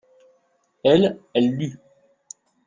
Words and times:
elle, 0.83 1.19
elle 1.35 1.51
lut. 1.59 1.79